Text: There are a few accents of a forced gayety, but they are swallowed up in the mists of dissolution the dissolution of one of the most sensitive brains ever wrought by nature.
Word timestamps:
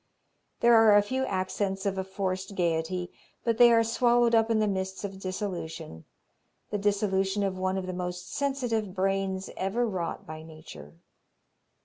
There 0.61 0.73
are 0.73 0.97
a 0.97 1.01
few 1.03 1.25
accents 1.27 1.85
of 1.85 1.95
a 1.95 2.03
forced 2.03 2.55
gayety, 2.55 3.11
but 3.43 3.59
they 3.59 3.71
are 3.71 3.83
swallowed 3.83 4.33
up 4.33 4.49
in 4.49 4.57
the 4.57 4.67
mists 4.67 5.03
of 5.03 5.19
dissolution 5.19 6.05
the 6.71 6.79
dissolution 6.79 7.43
of 7.43 7.59
one 7.59 7.77
of 7.77 7.85
the 7.85 7.93
most 7.93 8.33
sensitive 8.33 8.95
brains 8.95 9.51
ever 9.55 9.85
wrought 9.87 10.25
by 10.25 10.41
nature. 10.41 10.95